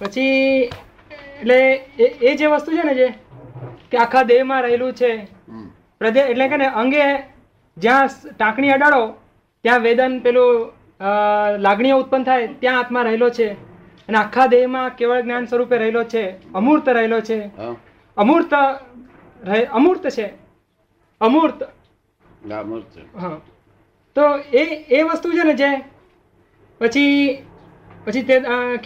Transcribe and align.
પછી 0.00 0.60
એટલે 1.40 1.58
એ 2.20 2.36
જે 2.36 2.46
વસ્તુ 2.46 2.72
છે 2.72 2.82
ને 2.82 2.94
જે 2.94 3.08
કે 3.90 3.98
આખા 3.98 4.22
દેહમાં 4.22 4.62
રહેલું 4.62 4.92
છે. 4.92 5.12
પ્રદેશ 5.98 6.30
એટલે 6.30 6.48
કે 6.48 6.56
ને 6.56 6.66
અંગે 6.66 7.02
જ્યાં 7.76 8.08
ટાંકણી 8.38 8.70
અડાડો 8.70 9.02
ત્યાં 9.62 9.80
વેદન 9.80 10.20
પેલું 10.20 10.72
લાગણીઓ 11.58 11.98
ઉત્પન્ન 11.98 12.24
થાય 12.24 12.46
ત્યાં 12.46 12.78
આત્મા 12.78 13.02
રહેલો 13.02 13.30
છે. 13.30 13.48
અને 14.08 14.18
આખા 14.18 14.46
દેહમાં 14.46 14.90
કેવળ 14.90 15.20
જ્ઞાન 15.20 15.46
સ્વરૂપે 15.46 15.78
રહેલો 15.78 16.04
છે 16.04 16.52
અમૂર્ત 16.54 16.88
રહેલો 16.88 17.20
છે. 17.20 17.40
અમૂર્ત 18.16 18.54
અમૂર્ત 19.70 20.08
છે. 20.08 20.26
અમૂર્ત. 21.20 21.62
હા, 23.20 23.36
તો 24.16 24.22
એ 24.52 24.64
એ 24.98 25.02
વસ્તુ 25.02 25.32
છે 25.32 25.42
ને 25.44 25.54
જે 25.54 25.70
પછી 26.80 27.42
પછી 28.04 28.22
તે 28.22 28.36
અ, 28.36 28.76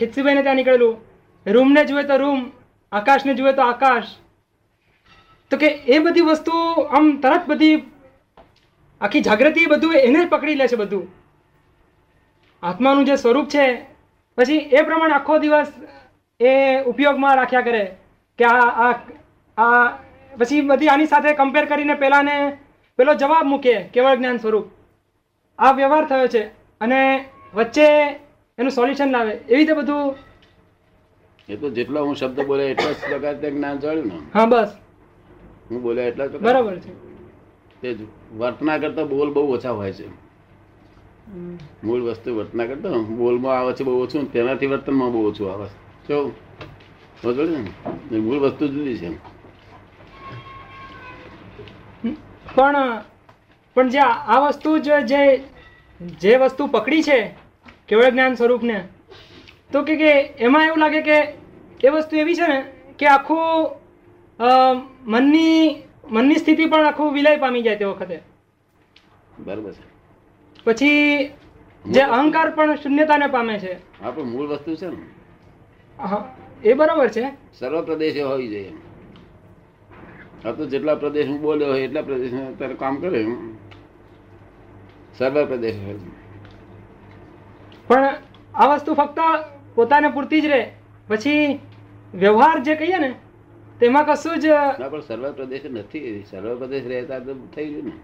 ત્યાં 0.42 0.56
નીકળેલું. 0.56 1.03
રૂમને 1.46 1.84
જુએ 1.86 2.04
તો 2.04 2.18
રૂમ, 2.18 2.52
આકાશને 2.92 3.34
જુએ 3.34 3.52
તો 3.52 3.62
આકાશ. 3.62 4.10
તો 5.50 5.56
કે 5.56 5.68
એ 5.86 5.98
બધી 6.00 6.28
વસ્તુ 6.28 6.52
આમ 6.90 7.20
તરત 7.20 7.46
બધી 7.46 7.76
આખી 9.00 9.22
જાગૃતિ 9.22 9.66
બધું 9.66 9.96
એને 9.96 10.20
જ 10.22 10.28
પકડી 10.28 10.56
લે 10.56 10.68
છે 10.68 10.76
બધું. 10.76 11.04
આત્માનું 12.62 13.06
જે 13.06 13.16
સ્વરૂપ 13.16 13.48
છે, 13.48 13.66
પછી 14.38 14.66
એ 14.72 14.82
પ્રમાણે 14.82 15.14
આખો 15.14 15.38
દિવસ 15.38 15.70
એ 16.40 16.82
ઉપયોગમાં 16.92 17.36
રાખ્યા 17.36 17.68
કરે 17.68 17.84
કે 18.38 18.44
આ 18.44 18.68
આ 18.84 18.94
આ, 19.56 19.86
પછી 20.32 20.62
બધી 20.62 20.88
આની 20.88 21.06
સાથે 21.06 21.36
કમ્પેર 21.36 21.66
કરીને 21.66 21.96
પહેલાંને 21.96 22.36
પેલો 22.98 23.14
જવાબ 23.14 23.46
મૂકે 23.46 23.74
કેવળ 23.92 24.16
જ્ઞાન 24.18 24.38
સ્વરૂપ. 24.38 24.66
આ 25.58 25.72
વ્યવહાર 25.72 26.06
થયો 26.08 26.28
છે 26.28 26.42
અને 26.80 27.00
વચ્ચે 27.54 27.88
એનું 28.58 28.72
સોલ્યુશન 28.78 29.10
લાવે. 29.12 29.32
એવી 29.48 29.56
રીતે 29.56 29.74
બધું 29.74 30.14
એ 31.48 31.56
તો 31.56 31.70
જેટલો 31.70 32.04
હું 32.04 32.16
શબ્દ 32.16 32.40
બોલે 32.40 32.64
એટલા 32.70 32.92
જ 32.92 32.96
પ્રકાર 33.08 33.34
જ્ઞાન 33.50 33.78
ચાલ્યું 33.78 34.06
ને. 34.06 34.18
હા 34.34 34.46
બસ. 34.46 34.68
હું 35.70 35.82
બોલે 35.82 36.02
એટલા 36.08 36.26
જ 36.26 36.36
બરાબર 36.36 36.78
છે. 36.78 36.92
તે 37.80 37.94
જ 37.94 37.98
વર્તના 38.38 38.78
કરતા 38.78 39.04
બોલ 39.04 39.32
બહુ 39.32 39.52
ઓછા 39.54 39.70
હોય 39.70 39.92
છે. 39.92 40.06
મૂળ 41.84 42.02
વસ્તુ 42.02 42.36
વર્તના 42.36 42.66
કરતા 42.66 42.88
બોલમાં 42.90 43.58
આવે 43.58 43.72
છે 43.72 43.84
બહુ 43.84 44.02
ઓછું 44.02 44.32
તેનાથી 44.32 44.66
વર્તનમાં 44.66 45.12
બહુ 45.12 45.28
ઓછું 45.28 45.52
આવે 45.52 45.66
છે. 45.66 46.08
જો 46.08 47.44
ને. 47.44 48.18
મૂળ 48.18 48.38
વસ્તુ 48.38 48.68
જુદી 48.68 48.98
છે. 48.98 49.10
પણ 52.54 53.02
પણ 53.74 53.88
જે 53.88 53.98
આ 53.98 54.36
આ 54.36 54.48
વસ્તુ 54.48 54.78
જ 54.78 54.90
જે 55.04 55.44
જે 56.00 56.36
વસ્તુ 56.36 56.66
પકડી 56.66 57.02
છે 57.02 57.34
કેવળ 57.88 58.10
જ્ઞાન 58.10 58.34
સ્વરૂપને? 58.34 58.88
તો 59.74 59.82
કે 59.84 59.96
કે 59.96 60.10
એમાં 60.40 60.66
એવું 60.66 60.80
લાગે 60.80 61.00
કે 61.02 61.16
એ 61.80 61.90
વસ્તુ 61.90 62.16
એવી 62.16 62.36
છે 62.36 62.46
ને 62.48 62.58
કે 62.98 63.06
આખું 63.08 63.70
મનની 65.06 65.64
મનની 66.10 66.38
સ્થિતિ 66.38 66.66
પણ 66.68 66.86
આખું 66.86 67.14
વિલય 67.14 67.38
પામી 67.38 67.62
જાય 67.62 67.78
તે 67.78 67.86
વખતે. 67.86 68.16
બરાબર 69.38 69.72
છે. 69.72 69.82
પછી 70.66 71.30
જે 71.84 72.02
અહંકાર 72.10 72.48
પણ 72.52 72.78
શૂન્યતાને 72.78 73.28
પામે 73.30 73.58
છે. 73.58 73.72
હા 74.00 74.12
પણ 74.12 74.28
મૂળ 74.28 74.48
વસ્તુ 74.48 74.76
છે 74.76 74.88
ને. 74.88 75.02
હા 75.98 76.22
એ 76.62 76.74
બરાબર 76.74 77.10
છે. 77.10 77.24
સર્વ 77.52 77.84
પ્રદેશે 77.84 78.22
હોવી 78.22 78.50
જોઈએ 78.50 78.72
આ 80.44 80.52
તો 80.52 80.66
જેટલા 80.66 80.96
પ્રદેશ 80.96 81.28
હું 81.28 81.40
બોલ્યો 81.40 81.70
હોય 81.70 81.84
એટલા 81.84 82.02
પ્રદેશ 82.02 82.34
અત્યારે 82.42 82.76
કામ 82.76 82.94
કરે 82.98 83.20
સર્વ 85.18 85.36
પ્રદેશ 85.46 85.78
હોય 85.78 85.98
પણ 87.88 88.14
આ 88.54 88.68
વસ્તુ 88.70 88.94
ફક્ત 88.94 89.18
પોતાને 89.74 90.08
પૂરતી 90.08 90.40
જ 90.40 90.46
રહે 90.46 90.62
પછી 91.08 91.58
વ્યવહાર 92.14 92.56
જે 92.62 92.74
કહીએ 92.74 92.98
ને, 92.98 93.10
તેમાં 93.80 94.04
કશું 94.06 94.36
જ 94.38 94.46
પણ 94.90 95.00
સર્વ 95.00 95.24
પ્રદેશ 95.32 95.66
નથી. 95.70 96.24
સર્વ 96.30 96.58
પ્રદેશ 96.58 96.86
રહેતા 96.86 97.18
તો 97.18 97.34
થઈ 97.56 97.68
ગયું 97.68 97.84
ને. 97.84 97.94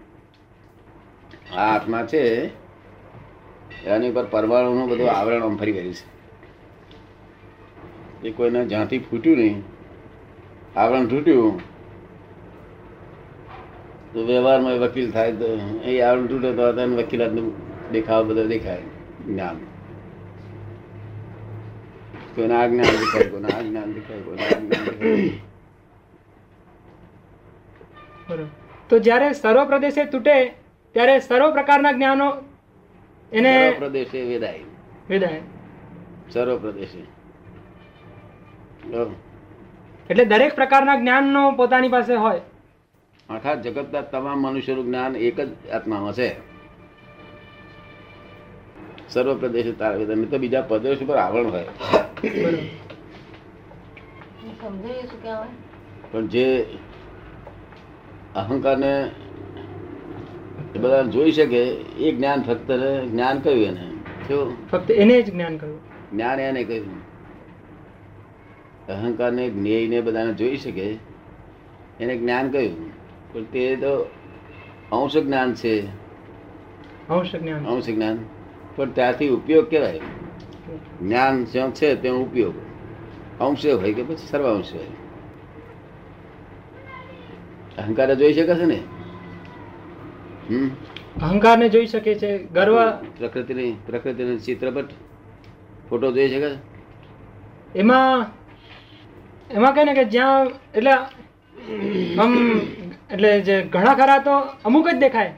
આ 1.55 1.67
આત્મા 1.75 2.03
છે, 2.05 2.23
એની 3.85 4.09
ઉપર 4.09 4.25
પરમાણુનું 4.25 4.89
બધું 4.89 5.11
આવરણ 5.11 5.43
આમ 5.43 5.55
ફરી 5.57 5.71
ગયું 5.71 5.93
છે. 5.93 6.05
એ 8.27 8.31
કોઈને 8.31 8.65
જ્યાંથી 8.65 8.99
ફૂટ્યું 8.99 9.37
નહીં, 9.37 9.57
આવરણ 10.75 11.05
તૂટ્યું, 11.07 11.51
તો 14.13 14.19
વ્યવહારમાં 14.25 14.79
વકીલ 14.79 15.11
થાય 15.11 15.31
તો, 15.31 15.47
એ 15.85 15.99
આવરણ 16.01 16.27
તૂટે 16.27 16.49
તો 16.53 16.71
તેને 16.73 16.95
વકીલાતનું 16.95 17.47
દેખાવ 17.91 18.21
બધો 18.29 18.43
દેખાય. 18.47 18.83
જ્ઞાન. 19.25 19.57
કોઈને 22.35 22.55
આ 22.55 22.67
જ્ઞાન 22.67 22.91
દેખાય 23.01 23.29
કોઈને 23.29 23.49
આ 23.53 23.61
જ્ઞાન 23.61 23.93
દેખાય 23.93 24.21
કોઈને 24.21 24.43
આ 24.45 24.59
જ્ઞાન 24.59 24.83
દેખાય 24.85 25.39
તો 28.89 28.99
જ્યારે 28.99 29.33
સર્વ 29.33 29.65
પ્રદેશે 29.65 30.05
તૂટે 30.05 30.35
ત્યારે 30.93 31.19
સર્વ 31.19 31.51
પ્રકારના 31.53 31.91
જ્ઞાનો 31.91 32.27
એને 33.31 33.53
પ્રદેશે 33.77 34.19
વેદાય. 34.21 34.59
વેદાય. 35.09 35.41
સર્વ 36.33 36.57
પ્રદેશે 36.57 37.01
એટલે 40.09 40.25
દરેક 40.25 40.55
પ્રકારના 40.55 40.97
જ્ઞાનનો 40.99 41.51
પોતાની 41.51 41.89
પાસે 41.89 42.15
હોય. 42.15 42.41
આખા 43.29 43.55
જગતના 43.55 44.01
તમામ 44.01 44.41
મનુષ્યનું 44.41 44.85
જ્ઞાન 44.85 45.15
એક 45.15 45.37
જ 45.41 45.69
આત્મામાં 45.69 46.13
છે. 46.13 46.29
સર્વ 49.09 49.37
પ્રદેશ 49.37 49.75
તારા 49.79 49.97
વેદા 49.97 50.29
તો 50.31 50.37
બીજા 50.37 50.61
પ્રદેશ 50.61 51.03
ઉપર 51.03 51.15
આવરણ 51.15 51.51
હોય. 51.51 51.67
પણ 56.11 56.27
જે 56.27 56.65
અહંકારને 58.35 59.11
એ 60.75 60.79
બધા 60.79 61.01
જોઈ 61.01 61.31
શકે 61.31 61.63
એ 61.73 62.15
જ્ઞાન 62.15 62.41
ફક્ત 62.41 62.71
જ્ઞાન 63.11 63.39
કહ્યું 63.39 63.65
એને. 63.65 63.91
કેવું? 64.27 64.69
ફક્ત 64.69 64.91
એને 64.91 65.21
જ 65.21 65.31
જ્ઞાન 65.31 65.57
કહ્યું. 65.57 65.79
જ્ઞાન 66.11 66.39
એને 66.39 66.63
કહ્યું. 66.63 67.01
અહંકારને 68.87 69.49
જ્ઞેયને 69.49 70.01
બધાને 70.01 70.33
જોઈ 70.33 70.57
શકે 70.57 70.97
એને 71.99 72.17
જ્ઞાન 72.17 72.51
કહ્યું. 72.51 72.91
પણ 73.33 73.43
તે 73.43 73.75
તો 73.75 74.09
અંશ 74.91 75.17
જ્ઞાન 75.17 75.53
છે. 75.53 75.85
અંશ 77.09 77.35
જ્ઞાન. 77.35 77.65
અંશ 77.65 77.85
જ્ઞાન. 77.85 78.17
પણ 78.75 78.89
ત્યાંથી 78.89 79.29
ઉપયોગ 79.29 79.69
કહેવાય 79.69 79.99
જ્ઞાન 81.01 81.45
જ્યાં 81.45 81.71
છે 81.71 81.95
તેનો 81.95 82.17
ઉપયોગ. 82.17 82.55
અંશે 83.39 83.71
હોય 83.71 83.93
કે 83.93 84.03
પછી 84.03 84.15
સર્વાંશ 84.15 84.73
હોય. 84.73 84.83
અહંકાર 87.77 88.15
જોઈ 88.15 88.33
શકે 88.33 88.55
છે 88.55 88.65
ને? 88.65 88.79
હમ? 90.49 90.69
અહંકારને 91.21 91.69
જોઈ 91.69 91.85
શકે 91.85 92.15
છે 92.15 92.37
ગર્વ. 92.37 92.91
પ્રકૃતિની 92.91 93.73
પ્રકૃતિનું 93.85 94.39
ચિત્રપટ 94.39 94.85
ફોટો 95.89 96.11
જોઈ 96.11 96.29
શકે 96.29 96.49
છે? 96.49 96.71
એમાં 97.79 98.25
એમાં 99.51 99.75
કહે 99.75 99.83
ને 99.83 99.93
કે 99.93 100.03
જ્યાં 100.03 100.47
એટલે 100.75 100.91
આમ 102.17 102.61
એટલે 103.11 103.41
જે 103.41 103.61
ઘણા 103.61 103.93
ખરા 103.93 104.17
તો 104.17 104.39
અમુક 104.65 104.89
જ 104.89 104.95
દેખાય. 104.95 105.37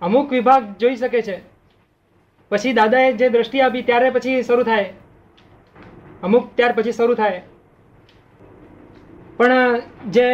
અમુક 0.00 0.32
વિભાગ 0.32 0.76
જોઈ 0.80 0.96
શકે 0.96 1.22
છે. 1.22 1.40
પછી 2.50 2.72
દાદાએ 2.72 3.12
જે 3.12 3.28
દ્રષ્ટિ 3.28 3.60
આપી, 3.60 3.82
ત્યારે 3.82 4.10
પછી 4.10 4.42
શરૂ 4.42 4.62
થાય. 4.62 4.92
અમુક 6.22 6.48
ત્યાર 6.56 6.72
પછી 6.72 6.92
શરૂ 6.92 7.14
થાય. 7.14 7.42
પણ, 9.36 9.52
જે 10.06 10.26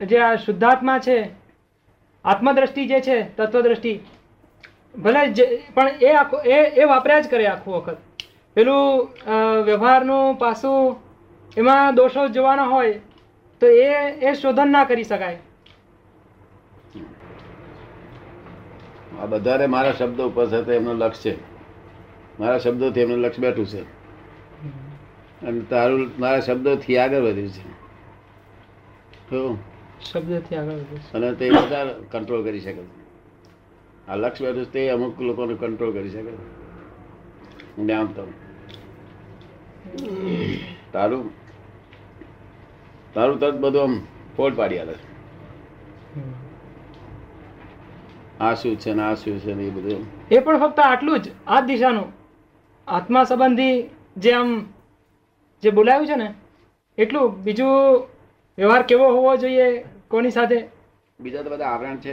જે 0.00 0.18
આ 0.18 0.36
શુદ્ધાત્મા 0.36 0.98
છે, 0.98 1.18
આત્મદ્રષ્ટિ 2.24 2.86
જે 2.86 3.00
છે, 3.00 3.18
તત્વદ્રષ્ટિ, 3.36 4.00
ભલે 4.94 5.26
જે, 5.32 5.44
પણ 5.74 5.88
એ 6.02 6.12
આખો, 6.12 6.36
એ 6.38 6.60
એ 6.80 6.84
વાપર્યા 6.84 7.20
જ 7.20 7.30
કરે 7.30 7.46
આખું 7.46 7.74
વખત. 7.76 7.98
પેલું 8.56 9.08
વ્યવહારનું 9.64 10.38
પાસું 10.38 10.96
એમાં 11.56 11.94
દોષો 11.94 12.28
જોવાના 12.28 12.64
હોય, 12.64 12.94
તો 13.62 13.66
એ 13.66 13.90
એ 14.30 14.34
શોધન 14.34 14.72
ના 14.72 14.84
કરી 14.84 15.04
શકાય. 15.04 15.38
આ 19.20 19.26
બધાને 19.26 19.66
મારા 19.66 19.92
શબ્દો 19.92 20.28
ઉપર 20.28 20.46
છે 20.46 20.74
એમનો 20.76 20.92
લક્ષ 20.94 21.24
છે. 21.24 21.47
મારા 22.40 22.58
શબ્દોથી 22.58 23.00
એમનું 23.00 23.18
લક્ષ 23.18 23.40
બેઠું 23.40 23.66
છે. 23.66 23.82
અને 25.46 25.60
તારું 25.60 26.10
મારા 26.18 26.40
શબ્દોથી 26.40 26.98
આગળ 26.98 27.20
વધ્યું 27.20 27.48
છે. 27.48 27.64
તો? 29.30 29.58
શબ્દથી 30.02 30.56
આગળ 30.56 30.78
અને 31.14 31.32
તે 31.34 31.50
બધા 31.50 31.94
કંટ્રોલ 32.10 32.44
કરી 32.44 32.60
શકે 32.60 32.82
આ 34.08 34.16
લક્ષ 34.16 34.42
બેઠું 34.42 34.64
છે 34.64 34.70
તે 34.72 34.88
અમુક 34.90 35.20
લોકોને 35.20 35.54
કંટ્રોલ 35.54 35.92
કરી 35.92 36.10
શકે 36.10 36.32
જ્ઞાન 37.78 38.06
તો 38.06 38.26
તારું 40.92 41.30
તારું 43.14 43.38
તરત 43.38 43.54
બધું 43.54 43.82
આમ 43.82 43.94
ફોડ 44.36 44.56
પાડી 44.56 44.78
છે. 44.78 44.96
આ 48.40 48.54
શું 48.54 48.76
છે 48.76 48.94
ને 48.94 49.02
આ 49.02 49.14
શું 49.14 49.40
છે 49.40 49.54
ને 49.54 49.62
એ 49.62 49.70
બધું 49.70 50.06
એ 50.30 50.38
પણ 50.38 50.58
ફક્ત 50.58 50.78
આટલું 50.80 51.20
જ 51.20 51.30
આ 51.46 51.60
દિશાનું. 51.60 52.17
આત્મા 52.88 53.24
સંબંધી 53.24 53.76
જે 54.16 54.30
આમ 54.34 54.50
જે 55.62 55.70
બોલાયું 55.70 56.06
છે 56.06 56.16
ને 56.16 56.28
એટલું 56.98 57.44
બીજું 57.44 57.74
વ્યવહાર 58.58 58.82
કેવો 58.82 59.06
હોવો 59.08 59.36
જોઈએ 59.36 59.84
કોની 60.08 60.30
સાથે? 60.30 60.58
બીજા 61.20 61.42
તો 61.42 61.50
બધા 61.50 61.64
આવરણ 61.64 61.96
છે. 61.96 62.12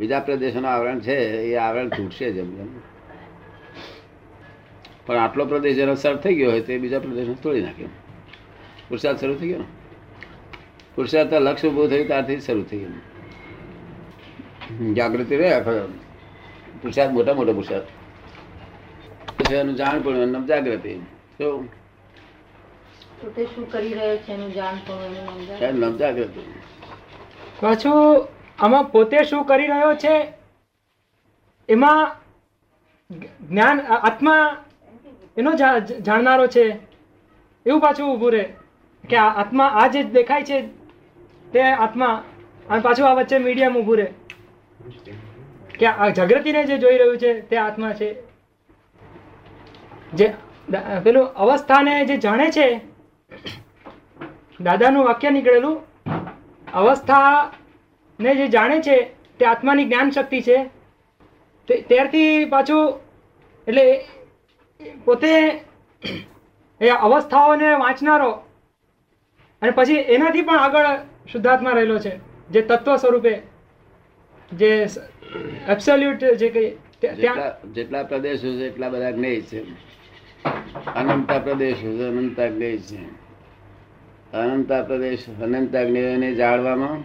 બીજા 0.00 0.20
પ્રદેશોનો 0.20 0.68
આવરણ 0.68 1.00
છે 1.00 1.16
એ 1.50 1.56
આવરણ 1.56 1.88
તૂટશે 1.88 2.32
જેમ 2.32 2.60
એમ. 2.60 2.70
પણ 5.06 5.16
આટલો 5.16 5.44
પ્રદેશ 5.46 5.76
જેનો 5.76 5.94
સર 5.94 6.16
થઈ 6.16 6.34
ગયો 6.34 6.50
હોય 6.50 6.60
તે 6.60 6.78
બીજા 6.78 6.98
પ્રદેશને 6.98 7.34
તોડી 7.34 7.60
નાખ્યો 7.60 7.90
પુરુષાર્થ 8.88 9.20
શરૂ 9.20 9.34
થઈ 9.34 9.48
ગયો 9.48 9.58
ને? 9.58 9.66
પુરુષાર્થ 10.94 11.30
તો 11.30 11.38
લક્ષ 11.40 11.64
ઉભું 11.64 11.88
થયું 11.88 12.06
ત્યારથી 12.06 12.40
શરૂ 12.40 12.62
થઈ 12.62 12.78
ગયું 12.78 12.94
જાગૃતિ 14.94 15.36
રહે 15.36 15.50
પુરુષાર્થ 16.80 17.12
મોટા 17.12 17.34
મોટો 17.34 17.52
પુરુષાર્થ 17.52 17.90
એનું 19.52 19.76
જાણ 19.76 20.00
પણ 20.02 20.16
એનું 20.16 20.46
જાગૃતિ 20.46 20.92
શું 21.38 21.60
પાછું 27.60 28.28
આમાં 28.58 28.84
પોતે 28.84 29.18
શું 29.24 29.44
કરી 29.44 29.66
રહ્યો 29.66 29.94
છે? 29.94 30.14
એમાં 31.68 32.02
જ્ઞાન 33.48 33.78
આત્મા 33.80 34.44
એનો 35.36 35.52
જાણનારો 36.06 36.46
છે. 36.46 36.64
એવું 37.66 37.80
પાછું 37.80 38.06
ઊભું 38.14 38.32
રહે 38.32 38.44
કે 39.04 39.16
આત્મા 39.16 39.68
આ 39.80 39.86
જે 39.86 40.00
દેખાય 40.16 40.44
છે 40.44 40.58
તે 41.52 41.62
આત્મા 41.62 42.14
અને 42.70 42.80
પાછું 42.82 43.08
આ 43.08 43.14
વચ્ચે 43.14 43.38
મીડિયમ 43.38 43.76
ઊભું 43.78 43.96
રહે. 43.96 44.08
કે 45.78 45.86
આ 45.88 46.10
જાગૃતિને 46.18 46.60
જે 46.66 46.76
જોઈ 46.78 46.98
રહ્યું 47.00 47.18
છે, 47.18 47.32
તે 47.48 47.56
આત્મા 47.58 47.94
છે. 47.94 48.08
જે 50.14 50.26
પેલું 51.04 51.26
અવસ્થાને 51.42 51.94
જે 52.08 52.16
જાણે 52.24 52.46
છે, 52.56 52.66
દાદાનું 54.60 55.08
વાક્ય 55.08 55.30
નીકળેલું, 55.30 55.76
અવસ્થાને 56.74 58.30
જે 58.40 58.46
જાણે 58.48 58.78
છે, 58.82 58.96
તે 59.40 59.44
આત્માની 59.46 59.86
જ્ઞાન 59.86 60.10
શક્તિ 60.10 60.40
છે 60.42 60.56
ત્યારથી 61.88 62.32
પાછું, 62.46 62.84
એટલે 63.66 63.86
પોતે 65.04 65.32
એ 66.80 66.90
અવસ્થાઓને 66.98 67.68
વાંચનારો 67.82 68.30
અને 69.62 69.72
પછી 69.72 70.04
એનાથી 70.14 70.42
પણ 70.42 70.60
આગળ 70.60 70.88
શુદ્ધાત્મા 71.32 71.74
રહેલો 71.74 71.98
છે, 71.98 72.12
જે 72.50 72.60
તત્વ 72.62 72.96
સ્વરૂપે, 72.96 73.34
જે 74.50 74.70
એબ્સોલ્યુટ 75.68 76.16
જે 76.16 76.48
કઈ 76.48 76.70
જેટલા 77.16 77.56
જેટલા 77.72 78.02
પ્રદેશો 78.02 78.52
છે 78.52 78.66
એટલા 78.66 78.88
બધા 78.88 79.10
જ્ઞેય 79.10 79.40
છે. 79.40 79.62
અનંતા 80.94 81.38
પ્રદેશો 81.38 81.96
છે 81.96 82.02
અનંતા 82.02 82.46
જ્ઞેય 82.46 82.78
છે. 82.78 83.22
અનંતા 84.32 84.82
પ્રદેશ 84.82 85.24
અનંતા 85.42 85.84
જ્ઞેયને 85.84 86.34
જાળવામાં 86.34 87.02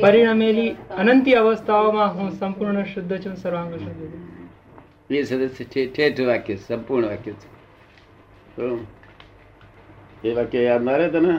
પરિણમેલી 0.00 0.70
અનંતી 0.70 1.34
અવસ્થાઓમાં 1.34 2.14
હું 2.14 2.30
સંપૂર્ણ 2.30 2.82
શુદ્ધ 2.82 3.18
છું 3.18 3.36
સર્વાંગ 3.36 3.74
શુદ્ધ 3.74 4.06
છું. 4.06 4.48
એ 5.10 5.22
સદસ્ય 5.22 5.86
ઠેઠ 5.86 6.20
વાક્ય 6.20 6.56
સંપૂર્ણ 6.56 7.06
વાક્ય 7.06 7.32
છે. 7.32 7.56
એ 10.28 10.32
વાક્ય 10.32 10.62
યાદ 10.62 10.82
ના 10.82 10.96
રહે 10.96 11.10
તને? 11.10 11.38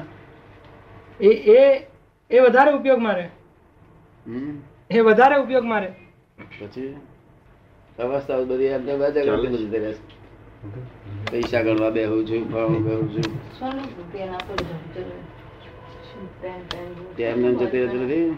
એ 1.25 1.27
એ 1.27 1.87
એ 2.31 2.39
વધારે 2.39 2.71
ઉપયોગ 2.71 2.99
મારે 2.99 3.29
હમ? 4.27 4.61
એ 4.89 4.99
વધારે 4.99 5.35
ઉપયોગ 5.35 5.65
રહે. 5.65 6.06
પછી 6.37 6.97
અવસ્થા 7.99 8.37
બધી 8.37 8.63
એમને 8.63 8.97
બધા 8.97 9.25
કરતી 9.25 9.47
બધી 9.47 9.77
રહે 9.77 9.93
પૈસા 11.31 11.61
ગણવા 11.61 11.89
બેહું 11.89 12.27
છું 12.27 12.51
ફળું 12.51 12.83
બેહું 12.83 13.13
છું. 13.13 13.51
સોનું 13.59 13.85
રૂપિયા 13.85 14.25
ના 14.25 14.37
પર 14.37 14.55
જવું 14.55 14.93
ચલો. 14.93 15.03
શું 16.03 16.41
પેન 16.41 16.51
પેન 16.51 16.93
બૂટ. 16.93 17.17
ત્યાં 17.17 17.31
એમને 17.31 17.65
જતી 17.65 17.79
રહેતી 17.79 17.97
નથી. 17.97 18.37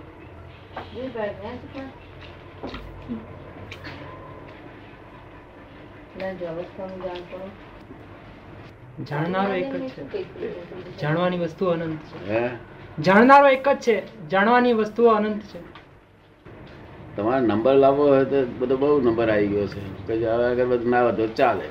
જાણનારો 9.09 9.53
એક 9.53 9.75
જ 9.75 9.89
છે. 9.89 10.97
જાણવાની 10.97 11.37
વસ્તુ 11.37 11.65
અનંત 11.65 11.99
છે. 11.99 12.39
હે? 12.39 12.49
જાણનારો 12.99 13.47
એક 13.47 13.69
જ 13.69 13.77
છે. 13.77 14.29
જાણવાની 14.29 14.73
વસ્તુઓ 14.73 15.09
અનંત 15.09 15.41
છે. 15.41 15.78
તમારે 17.15 17.41
નંબર 17.45 17.75
લાવવો 17.75 18.03
હોય 18.07 18.25
તો 18.25 18.39
બધો 18.59 18.75
બહુ 18.77 19.01
નંબર 19.01 19.29
આવી 19.29 19.47
ગયો 19.47 19.67
છે. 19.67 19.81
કે 20.07 20.13
હવે 20.13 20.25
આગળ 20.45 20.65
બધું 20.65 20.89
ના 20.89 21.03
વધો 21.03 21.27
ચાલે. 21.27 21.65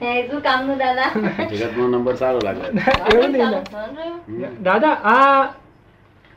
જગત 0.00 1.52
જગતનો 1.52 1.84
નંબર 1.88 2.16
સારો 2.16 2.38
લાગે. 2.44 2.66
ને. 4.28 4.48
દાદા 4.62 4.96
આ 5.04 5.42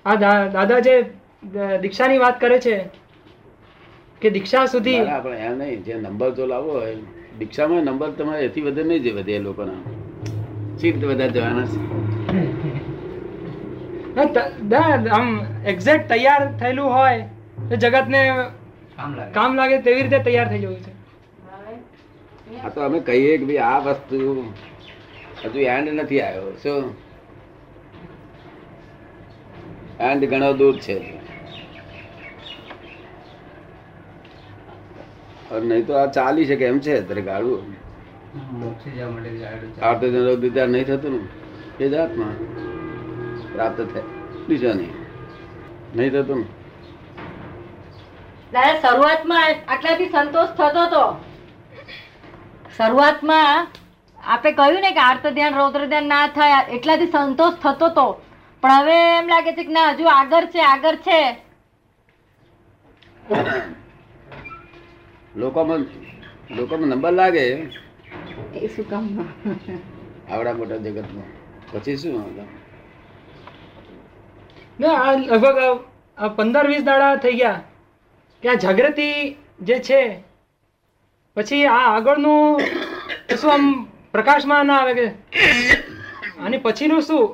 આ 0.05 0.15
દાદા 0.15 0.79
જે 0.79 0.95
દીક્ષાની 1.81 2.17
વાત 2.17 2.39
કરે 2.39 2.59
છે 2.59 2.75
કે 4.21 4.29
દીક્ષા 4.29 4.65
સુધી 4.67 4.99
આપણે 5.05 5.37
ના, 5.39 5.45
એમ 5.45 5.57
નહીં 5.57 5.83
જે 5.83 5.93
નંબર 5.93 6.29
જો 6.31 6.45
લાવવો 6.45 6.71
હોય 6.71 6.95
દીક્ષામાં 7.39 7.83
નંબર 7.85 8.09
તમારે 8.17 8.45
એથી 8.45 8.61
વધે 8.61 8.83
નહીં 8.83 9.03
જે 9.03 9.11
વધે 9.11 9.33
એ 9.35 9.39
લોકોના. 9.39 9.81
સી 10.77 10.91
રીતે 10.91 11.07
બધા 11.07 11.27
જવાના 11.27 11.65
છે. 11.65 11.79
ના, 14.69 14.89
આમ 15.17 15.27
એક્ઝેક્ટ 15.65 16.07
તૈયાર 16.09 16.43
થયેલું 16.59 16.89
હોય 16.93 17.25
જગતને 17.75 18.21
કામ 19.33 19.55
લાગે. 19.55 19.77
તેવી 19.81 20.01
રીતે 20.01 20.19
તૈયાર 20.19 20.47
થઈ 20.49 20.59
જવું 20.59 20.79
છે. 20.79 20.93
આ 22.59 22.69
તો 22.69 22.81
અમે 22.81 22.99
કહીએ 22.99 23.37
કે 23.37 23.45
ભાઈ 23.45 23.57
આ 23.57 23.79
વસ્તુ 23.79 24.17
હજુ 25.43 25.59
એન્ડ 25.59 25.89
નથી 25.89 26.21
આવ્યો 26.21 26.51
શું? 26.63 26.83
એન્ડ 29.99 30.29
ઘણો 30.29 30.53
દૂર 30.53 30.75
છે. 30.79 30.97
નહીં 35.63 35.85
તો 35.87 35.93
આ 35.93 36.05
ચાલી 36.11 36.45
શકે 36.45 36.65
એમ 36.65 36.79
છે 36.79 36.97
અત્યારે 36.99 37.21
ગાડું 37.21 37.59
આર્ત 39.81 40.01
દીદાર 40.41 40.67
નહીં 40.67 40.85
થતું 40.85 41.11
ને. 41.11 41.85
એ 41.85 41.89
જાતમાં 41.89 42.33
પ્રાપ્ત 43.53 43.81
થાય. 43.93 44.03
બીજા 44.47 44.73
નહીં 44.73 44.93
નહીં 45.95 46.11
થતું 46.11 46.37
ને. 46.39 46.45
દાદા 48.53 48.75
શરૂઆતમાં 48.83 49.55
આટલાથી 49.73 50.09
સંતોષ 50.11 50.51
થતો 50.59 50.83
હતો 50.85 51.03
શરૂઆતમાં 52.77 53.67
આપે 54.17 54.49
કહ્યું 54.59 54.81
ને 54.85 54.91
કે 54.97 55.01
આર્ત 55.05 55.25
ધ્યાન 55.37 55.57
રૌદ્ર 55.59 55.83
ધ્યાન 55.91 56.07
ના 56.13 56.25
થાય 56.37 56.59
એટલાથી 56.77 57.11
સંતોષ 57.15 57.59
થતો 57.65 57.89
હતો 57.91 58.07
પણ 58.63 58.79
હવે 58.79 58.97
એમ 59.17 59.27
લાગે 59.33 59.51
છે 59.57 59.63
કે 59.67 59.73
ના 59.79 59.89
હજુ 59.91 60.05
આગળ 60.13 60.47
છે 60.53 60.61
આગળ 60.69 60.97
છે. 61.07 61.19
લોકોમાં 65.41 65.81
લોકોમાં 66.57 66.89
નંબર 66.91 67.13
લાગે. 67.19 67.45
એ 68.55 68.67
શું 68.75 68.85
કામ 68.91 69.05
આવડા 70.31 70.53
મોટા 70.59 70.83
જગતમાં. 70.85 71.29
પછી 71.71 71.97
શું 71.97 72.13
ના 74.79 74.95
આ 75.05 75.11
લગભગ 75.21 75.59
પંદર 76.37 76.65
વીસ 76.71 76.83
દાડા 76.91 77.15
થઈ 77.25 77.39
ગયા. 77.41 77.59
કે 78.47 78.51
આ 78.51 78.55
જાગૃતિ 78.55 79.35
જે 79.61 79.77
છે 79.79 80.01
પછી 81.37 81.65
આ 81.67 81.79
આગળનું 81.87 82.61
શું 83.39 83.51
આમ 83.51 83.65
પ્રકાશમાં 84.13 84.65
ના 84.65 84.77
આવે 84.77 84.93
કે? 84.93 85.07
અને 86.39 86.57
પછીનું 86.57 87.01
શું? 87.01 87.25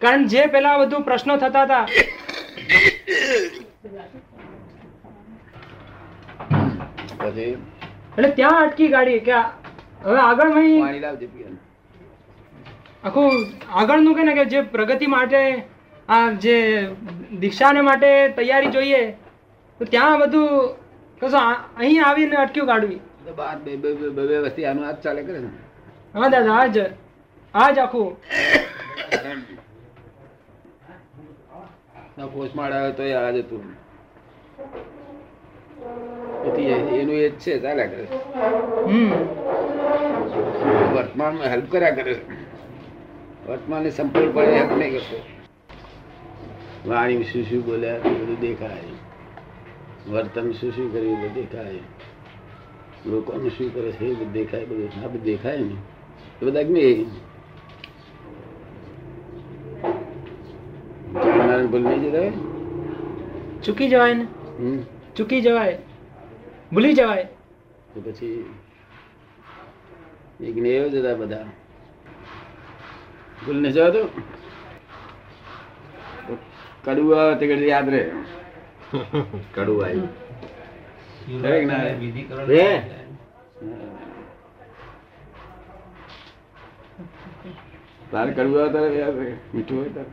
કારણ 0.00 0.26
જે 0.26 0.46
પેલા 0.46 0.78
બધું 0.78 1.04
પ્રશ્નો 1.04 1.36
થતા 1.36 1.64
હતા. 1.64 1.86
એટલે 8.16 8.28
ત્યાં 8.30 8.62
અટકી 8.62 8.88
ગાડી 8.88 9.20
કે 9.20 9.38
હવે 10.04 10.18
આગળ. 10.20 10.58
આખું 13.04 13.30
આગળનું 13.74 14.14
કે 14.14 14.22
ને 14.22 14.34
કે 14.34 14.44
જે 14.46 14.64
પ્રગતિ 14.74 15.06
માટે 15.06 15.38
આ 16.08 16.30
જે 16.40 16.56
દીક્ષાને 17.40 17.80
માટે 17.80 18.10
તૈયારી 18.36 18.70
જોઈએ 18.70 19.04
તો 19.80 19.84
ત્યાં 19.86 20.20
બધું 20.20 20.50
કશું 21.22 21.34
અહીં 21.76 22.04
આવીને 22.04 22.36
અટક્યું 22.36 22.68
કાઢવી. 22.68 23.00
બાર 23.36 23.56
બે 23.58 23.76
બે 23.76 23.90
બે- 23.94 24.12
બે 24.12 24.22
બે 24.28 24.36
વસ્તી 24.44 24.66
આનું 24.66 24.84
આજ 24.86 24.98
ચાલે 25.02 25.22
કરે 25.22 25.38
હા 26.14 26.28
દાદા 26.28 26.56
આજ 26.56 26.76
આજ 27.54 27.78
આખું. 27.78 28.10
ના 32.16 32.26
પોસ્ટમાર્ટ 32.28 32.74
આવે 32.74 32.92
તો 32.92 33.04
આ 33.16 33.30
જતું 33.32 33.64
તેથી 36.42 36.68
એનું 36.96 37.16
એ 37.16 37.28
જ 37.30 37.36
છે 37.38 37.52
ચાલ્યા 37.58 37.88
કરે 37.88 38.04
વર્તમાનમાં 40.94 41.50
હેલ્પ 41.50 41.66
કર્યા 41.70 41.96
કરે 41.98 42.14
વર્તમાનને 43.46 43.90
સંપૂર્ણપણે 43.92 44.52
હેલ્પ 44.54 44.72
નહીં 44.74 44.94
કરતો 44.96 45.18
વાણી 46.88 47.24
શું 47.26 47.44
શું 47.44 47.62
બોલ્યા 47.64 48.00
બધું 48.04 48.40
દેખાય. 48.40 48.95
વર્તન 50.10 50.52
શું 50.58 50.70
શું 50.74 50.92
કર્યું 50.92 51.16
બધું 51.20 51.34
દેખાય. 51.34 51.82
લોકોને 53.06 53.48
શું 53.50 53.68
કરે 53.74 53.90
છે 53.92 54.04
એ 54.04 54.14
બધું 54.14 54.32
દેખાય 54.32 54.64
બધું 54.64 54.90
આ 55.04 55.08
બધું 55.08 55.24
દેખાય 55.24 55.60
ને. 55.60 55.76
એ 56.40 56.42
બધા 56.46 56.60
અગ્નિ 56.60 56.84
નારાયણ 61.14 61.70
ભૂલ 61.72 61.84
નહીં 61.88 62.02
જતા 62.04 62.30
ચૂકી 63.64 63.88
જવાય 63.88 64.14
ને? 64.14 64.26
ચૂકી 65.16 65.40
જવાય. 65.46 65.78
ભૂલી 66.72 66.94
જવાય. 66.94 67.26
તો 67.94 67.98
પછી 68.06 68.44
એક 70.48 70.56
ને 70.62 70.68
એવો 70.78 70.88
જ 70.88 70.96
હતા 71.02 71.16
બધા. 71.20 71.46
ભૂલ 73.44 73.58
ને 73.66 73.70
જવા 73.76 73.90
તો 73.90 74.02
કડવું 76.84 77.14
આવે 77.20 77.34
તે 77.38 77.44
યાદ 77.68 77.88
રહે. 77.94 78.02
કડવું 79.52 79.84
આવ્યું 79.84 80.10
ખરે 81.40 81.58
ના 81.66 81.82
રે? 81.82 81.92
રે 82.48 82.66
તારે 88.12 88.30
કડવું 88.32 88.60
આવે 88.60 88.72
તારે 88.74 88.96
યાદ 88.96 89.18
મીઠું 89.52 89.78
હોય 89.78 89.90
તારે. 89.90 90.10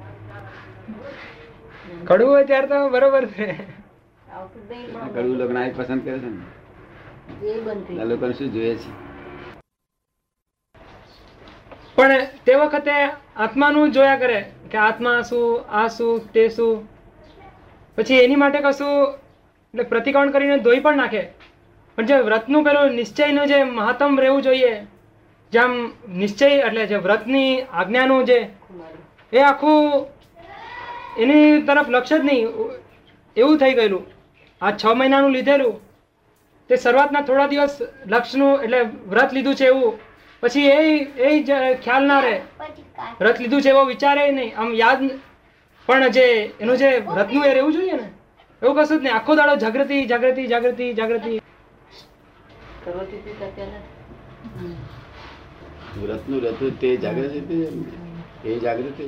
કડવું 2.06 2.30
હોય 2.30 2.46
ત્યારે 2.46 2.68
તો 2.70 2.80
બરોબર 2.90 3.26
છે. 3.30 3.48
કડવું 5.08 5.38
લોકો 5.38 5.54
ના 5.54 5.70
પસંદ 5.72 6.02
કરે 6.04 6.18
છે 6.20 6.30
ને. 6.30 6.44
આ 7.98 8.06
લોકોને 8.06 8.34
શું 8.34 8.50
જોઈએ 8.54 8.76
છે? 8.78 8.90
પણ 11.98 12.14
તે 12.46 12.54
વખતે 12.60 12.96
આત્માનું 13.38 13.92
જોયા 13.92 14.18
કરે 14.18 14.40
કે 14.72 14.78
આત્મા 14.80 15.20
શું 15.24 15.46
આ 15.74 15.88
શું 15.92 16.14
તે 16.34 16.50
શું? 16.52 16.76
પછી 17.98 18.20
એની 18.26 18.42
માટે 18.42 18.60
કશું 18.66 18.94
એટલે 19.74 19.84
પ્રતિકરણ 19.92 20.32
કરીને 20.34 20.58
ધોઈ 20.66 20.82
પણ 20.86 20.98
નાખે. 20.98 21.24
પણ 21.98 22.06
જે 22.10 22.16
વ્રતનું 22.28 22.64
પેલું 22.68 22.96
નિશ્ચયનું 23.00 23.48
જે 23.52 23.58
મહત્તમ 23.64 24.20
રહેવું 24.24 24.42
જોઈએ 24.48 24.74
જેમ 25.54 25.72
નિશ્ચય 26.22 26.48
એટલે 26.68 26.86
જે 26.92 26.98
વ્રતની 27.06 27.52
આજ્ઞાનું 27.80 28.26
જે 28.30 28.40
એ 29.34 29.40
આખું 29.50 29.82
એની 31.24 31.62
તરફ 31.68 31.90
લક્ષ્ય 31.96 32.20
જ 32.20 32.24
નહીં. 32.30 32.48
એવું 33.36 33.58
થઈ 33.62 33.74
ગયેલું. 33.80 34.06
આ 34.62 34.72
છ 34.72 34.86
મહિનાનું 35.00 35.36
લીધેલું. 35.36 35.76
તે 36.70 36.76
શરૂઆતના 36.84 37.22
થોડા 37.28 37.52
દિવસ 37.54 37.76
લક્ષનું 38.14 38.64
એટલે 38.64 38.80
વ્રત 39.12 39.30
લીધું 39.38 39.56
છે 39.60 39.68
એવું. 39.74 39.94
પછી 40.44 40.68
એ 40.68 40.80
એ 41.28 41.44
જ 41.48 41.50
ખ્યાલ 41.84 42.04
ના 42.12 42.22
રહે. 42.26 42.36
વ્રત 43.20 43.38
લીધું 43.44 43.62
છે 43.62 43.70
એવો 43.76 43.84
વિચારે 43.92 44.26
નહીં. 44.32 44.52
આમ 44.58 44.70
યાદ 44.82 45.02
પણ 45.88 46.12
જે 46.18 46.26
એનું 46.62 46.78
જે 46.82 46.90
વ્રતનું 47.08 47.46
એ 47.46 47.54
રહેવું 47.54 47.74
જોઈએ 47.76 47.96
ને? 48.02 48.08
એવું 48.62 48.76
કશું 48.78 48.98
જ 49.00 49.02
નહીં. 49.04 49.16
આખો 49.18 49.32
દાડો 49.40 49.56
જાગૃતિ 49.64 49.98
જાગૃતિ 50.12 50.44
જાગૃતિ 50.54 50.86
જાગૃતિ. 51.00 51.34
વ્રતનું 56.04 56.40
રતું 56.46 56.72
તે 56.82 56.90
જાગૃતિ 57.04 57.58
એ 58.46 58.60
જાગૃતિ 58.66 59.06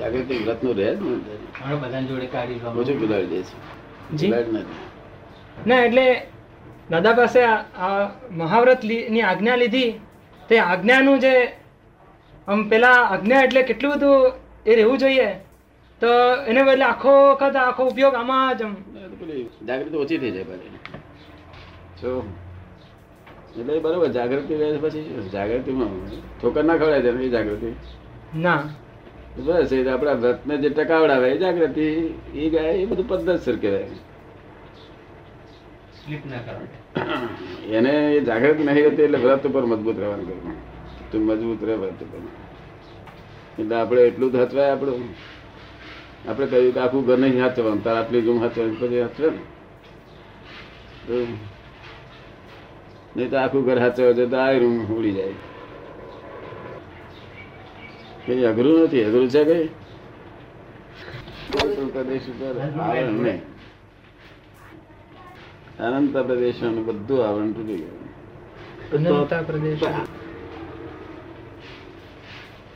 જાગૃતિ 0.00 0.34
વ્રતનું 0.44 0.74
રહે 0.78 0.90
જ 0.96 1.02
બધા 1.82 2.02
જોડે 2.10 2.26
કાઢી 2.34 2.60
ઓછું 2.80 2.96
બિલાડી 3.00 3.30
દે 3.32 4.18
છે. 4.18 4.28
ના 5.66 5.80
એટલે 5.86 6.06
દાદા 6.90 7.14
પાસે 7.20 7.40
આ 7.44 7.58
આ 7.86 8.04
મહાવ્રતની 8.42 9.22
આજ્ઞા 9.30 9.56
લીધી. 9.62 9.90
તે 10.48 10.54
આજ્ઞાનું 10.60 11.18
જે 11.24 11.34
આમ 12.48 12.60
પેલા 12.70 13.00
આજ્ઞા 13.14 13.42
એટલે 13.46 13.62
કેટલું 13.68 13.92
બધું 13.96 14.32
એ 14.66 14.74
રહેવું 14.74 14.98
જોઈએ. 14.98 15.28
તો 16.02 16.10
એને 16.48 16.60
બદલે 16.62 16.84
આખો 16.84 17.12
વખત 17.32 17.56
આખો 17.56 17.82
ઉપયોગ 17.86 18.14
આમાં 18.14 18.58
જ 18.58 18.60
જાગૃતિ 19.66 19.96
ઓછી 19.96 20.18
થઈ 20.18 20.30
જાય 20.30 20.46
પાછી. 20.50 20.78
એટલે 23.60 23.80
બરોબર 23.80 24.08
જાગૃતિ 24.08 24.54
રહે 24.60 24.68
પછી 24.78 25.06
જાગૃતિમાં 25.32 25.90
ઠોકર 26.40 26.62
ના 26.64 26.78
ખવડાય 26.78 27.02
છે 27.02 27.10
એ 27.26 27.30
જાગૃતિ. 27.30 27.70
ના. 28.36 28.62
બસ 29.36 29.72
એ 29.72 29.84
તો 29.84 29.90
આપણા 29.90 30.20
વ્રતને 30.22 30.54
જે 30.62 30.68
ટકાવડાવે 30.70 31.26
એ 31.34 31.38
જાગૃતિ 31.38 31.86
એ 32.34 32.50
ગાય 32.50 32.72
એ 32.72 32.86
બધું 32.86 33.06
પદ્ધતસર 33.08 33.56
કહેવાય. 33.56 33.96
સ્લીપ 36.00 36.22
ના 36.26 36.42
કરો 36.46 36.60
એને 37.76 37.92
એ 38.16 38.20
જાગૃતિ 38.24 38.62
નહીં 38.62 38.84
હોતી 38.84 39.04
એટલે 39.04 39.18
વ્રત 39.18 39.42
ઉપર 39.46 39.64
મજબૂત 39.72 39.96
રહેવાનું 39.98 40.26
કરવું 40.28 40.56
તું 41.10 41.22
મજબૂત 41.22 41.60
રહે 41.62 41.74
વ્રત 41.82 42.00
ઉપર. 42.02 42.20
એટલે 43.58 43.74
આપણે 43.76 44.00
એટલું 44.08 44.30
હચવાય 44.42 44.72
આપણું. 44.72 45.02
આપણે 46.28 46.46
કહ્યું 46.46 46.72
કે 46.74 46.80
આખું 46.80 47.02
ઘર 47.06 47.18
નહીં 47.18 47.40
હાચવાનું, 47.42 47.82
તાર 47.84 47.96
આટલી 47.96 48.24
રૂમ 48.26 48.38
હાચવાનું 48.42 48.76
પછી 48.80 49.02
હાચવે 49.04 49.28
ને. 49.30 49.42
નહીં 53.16 53.30
તો 53.30 53.36
આખું 53.36 53.62
ઘર 53.66 53.78
હાચવા 53.84 54.14
છે 54.18 54.24
તો 54.32 54.36
આ 54.36 54.58
રૂમ 54.62 54.76
ઉડી 54.96 55.14
જાય. 55.18 55.36
કઈ 58.24 58.44
અઘરું 58.50 58.76
નથી, 58.84 59.04
અઘરું 59.08 59.28
છે 59.34 59.42
કઈ? 59.48 59.66
અનંત 65.80 66.12
પ્રદેશ 66.16 66.60
બધું 66.86 67.20
આવરણ 67.26 67.52
તૂટી 67.56 67.80
ગયું. 67.82 67.98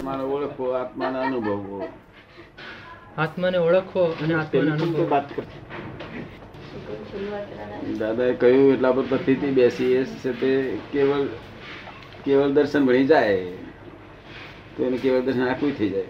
આત્માને 0.04 0.23
ઓળખો 0.23 0.64
આત્માને 0.70 1.18
અનુભવો. 1.18 1.88
આત્માને 3.18 3.58
ઓળખો 3.58 4.04
અને 4.04 4.34
આત્માને 4.34 4.70
અનુભવ. 4.70 5.23
દાદાએ 7.99 8.32
કહ્યું 8.32 8.73
એટલા 8.73 8.92
પર 8.92 9.02
પતિથી 9.02 9.50
બેસી 9.50 9.92
એ 9.92 10.04
છે 10.04 10.40
તે 10.40 10.78
કેવળ 10.92 11.26
કેવળ 12.25 12.49
દર્શન 12.49 12.87
ભણી 12.87 13.04
જાય. 13.06 13.44
તો 14.76 14.84
એને 14.84 14.96
કેવળ 14.96 15.20
દર્શન 15.20 15.42
આખું 15.42 15.78
થઈ 15.78 15.88
જાય. 15.88 16.04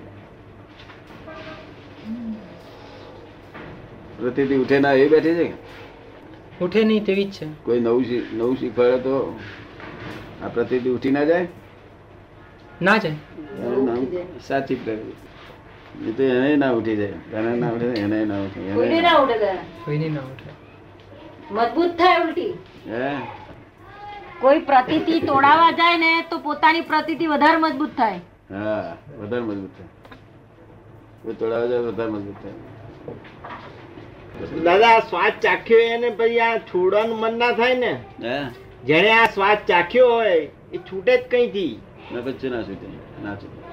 પ્રતિથી 4.18 4.56
ઉઠે 4.56 4.78
ના 4.78 4.92
એ 4.92 5.08
બેઠી 5.08 5.34
છે? 5.34 5.52
ઉઠે 6.64 6.84
નહીં 6.84 7.04
તેવી 7.04 7.24
જ 7.24 7.32
છે. 7.32 7.46
કોઈ 7.64 7.80
નવું 7.80 8.04
નવું 8.32 8.56
શીખવાડે 8.56 8.98
તો 8.98 9.38
આ 10.44 10.48
પ્રતિથી 10.48 10.90
ઉઠી 10.90 11.10
ના 11.10 11.24
જાય? 11.24 11.48
ના 12.82 12.96
જાય. 12.96 13.12
સાચી 14.40 14.75
પ્રવૃત્તિ 14.75 15.12
એ 16.08 16.12
તો 16.12 16.23
એને 16.23 16.56
ના 16.56 16.70
ઉઠી 16.70 16.96
જાય. 16.96 17.12
તને 17.12 17.56
ના 17.56 17.70
ઉઠે 17.73 17.87
એને 17.87 18.25
ના 18.25 18.40
ઉઠે. 18.40 18.61
એને 18.61 19.00
ના- 19.00 19.23
ઉઠે 19.23 19.34
ઉડે 19.34 19.58
કોઈની 19.84 20.08
ના 20.08 20.20
ઉઠે. 20.20 20.50
મજબૂત 21.50 21.99
થાય 21.99 22.25
ઉલટી. 22.25 22.54
હે? 22.88 23.16
કોઈ 24.40 24.58
પ્રતિતિ 24.58 25.20
તોડાવા 25.20 25.73
જાય 25.73 25.96
ને 25.99 26.25
તો 26.30 26.38
પોતાની 26.38 26.80
પ્રતિતિ 26.80 27.26
વધારે 27.26 27.56
મજબૂત 27.56 27.96
થાય. 27.96 28.20
હા 28.50 28.96
વધારે 29.20 29.42
મજબૂત 29.42 29.70
થાય. 29.76 29.88
કોઈ 31.23 31.34
તોડાવા 31.34 31.66
જાય 31.66 31.80
વધારે 31.80 32.11
મજબૂત 32.11 32.42
થાય. 32.42 32.54
દાદા 34.64 35.00
સ્વાદ 35.00 35.32
ચાખ્યો 35.40 35.80
એને 35.80 36.11
પછી 36.11 36.40
આ 36.40 36.58
છોડવાનું 36.58 37.18
મન 37.20 37.38
ના 37.38 37.52
થાય 37.52 37.75
ને? 37.75 38.00
હે? 38.23 38.46
જેને 38.84 39.12
આ 39.12 39.26
સ્વાદ 39.26 39.58
ચાખ્યો 39.66 40.08
હોય 40.08 40.34
એ 40.73 40.78
છૂટે 40.78 41.16
જ 41.16 41.23
કઈથી? 41.30 41.80
ના 42.12 42.20
પછી 42.20 42.50
ના 42.50 42.62
છૂટે. 42.62 42.87
ના 43.23 43.34
છૂટે. 43.34 43.63